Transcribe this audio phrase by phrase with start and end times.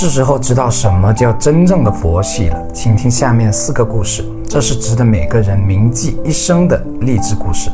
[0.00, 2.66] 是时候知道什么叫真正的佛系了。
[2.72, 7.68] 请听下面四个故事，这是值得每个人铭记一生的励志故事。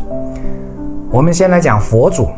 [1.11, 2.31] 我们先来讲佛祖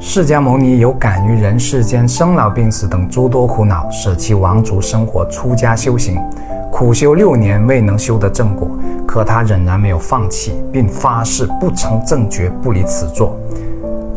[0.00, 6.18] 释迦牟尼，有感于人世间生老病死等诸多苦恼，舍弃王族生活，出家修行，
[6.72, 8.68] 苦修六年未能修得正果，
[9.06, 13.36] 可他仍然没有放弃，并发誓不成正觉不离此座。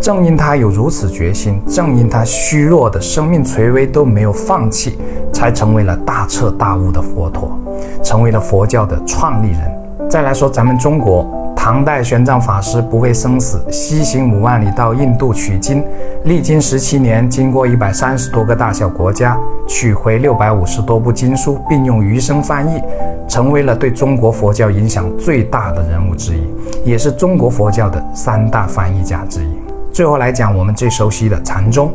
[0.03, 4.97] 正因他有如此决心，正因他虚弱的生命垂危都没有放弃，
[5.31, 7.57] 才成为了大彻大悟的佛陀，
[8.03, 10.09] 成为了佛教的创立人。
[10.09, 11.25] 再来说咱们中国，
[11.55, 15.81] 唐代玄奘法师不畏生死，西行五万里到印度取经，
[16.25, 19.39] 历经十七年，经过一百三十多个大小国家，
[19.69, 22.81] 取回六百五十多部经书，并用余生翻译，
[23.25, 26.43] 成为了对中国佛教影响最大的人物之一，
[26.83, 29.62] 也是中国佛教的三大翻译家之一。
[29.93, 31.93] 最后来讲我们最熟悉的禅宗，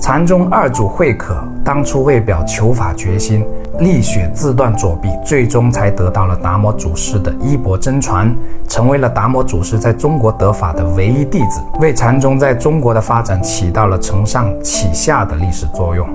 [0.00, 3.44] 禅宗二祖慧可当初为表求法决心，
[3.80, 8.32] 力血自断左臂，最终才得到了达摩祖师的衣钵真传，
[8.68, 16.08] 成为了达摩祖师在中国得法的唯一弟子，为禅宗在中国的发展起到了承上启下的历史作用。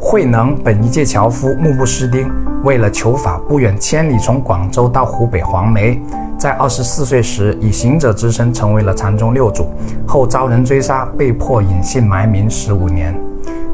[0.00, 2.26] 慧能本一介樵夫，目不识丁，
[2.62, 6.00] 为了求法，不远千里从广州到湖北黄梅。
[6.38, 9.68] 在二十四岁时，以行者之身成为了禅宗六祖，
[10.06, 13.14] 后遭人追杀，被迫隐姓埋名十五年，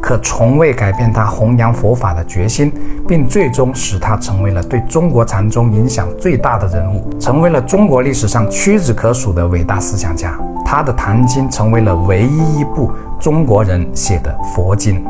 [0.00, 2.72] 可从未改变他弘扬佛法的决心，
[3.06, 10.36] 并最终使他成为了对中国禅宗影响最大的人物，成为了中国历史上屈指可数的伟大思想家。
[10.64, 12.90] 他的《坛经》成为了唯一一部
[13.20, 15.04] 中国人写的佛经。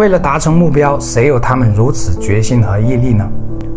[0.00, 3.30] 为了达成目标，谁有他们如此决心和毅力呢？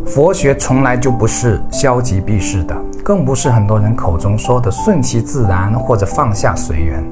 [0.06, 2.74] 佛学从来就不是消极避世的。
[3.04, 7.04] 更不是很多人口中说的顺其自然或者放下随缘，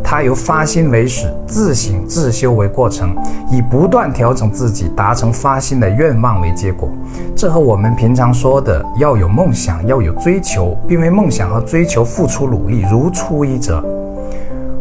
[0.00, 3.16] 它由发心为始，自省自修为过程，
[3.50, 6.88] 以不断调整自己，达成发心的愿望为结果。
[7.34, 13.84] 这和我们平常说的要有梦想、要有追求，并为梦想和追求付出努力如出一辙。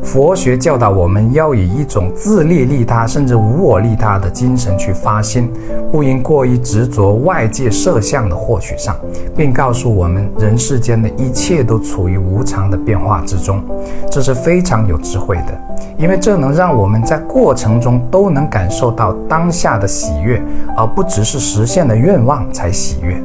[0.04, 5.50] 佛学教导我们要以一种自利利他，甚至无我利他的精神去发心，
[5.92, 8.96] 不应过于执着外界摄像的获取上，
[9.38, 13.64] 并告诉我们人世间的一切都处于无常的变化之中，
[14.10, 15.58] 这是非常有智慧的，
[15.98, 20.42] 因为这能让我们在过程中都能感受到当下的喜悦，
[20.76, 23.22] 而不只是实现了愿望才喜悦。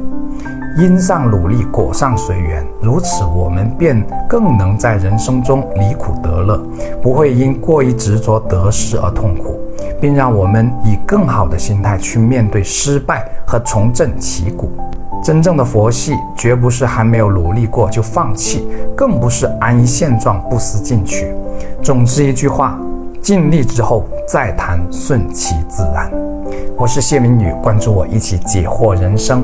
[0.77, 2.63] 因上努力，果上随缘。
[2.79, 3.99] 如此，我们便
[4.29, 6.63] 更能在人生中离苦得乐，
[7.01, 9.59] 不会因过于执着得失而痛苦，
[9.99, 14.69] 并让我们以更好的心态去面对失败和重振旗鼓。
[15.23, 21.33] 真正的佛系，绝不是还没有努力过就放弃，更不是安于现状不思进取。
[21.81, 22.79] 总之一句话：
[23.19, 26.11] 尽力之后再谈顺其自然。
[26.77, 29.43] 我是谢明宇，关注我，一起解惑人生。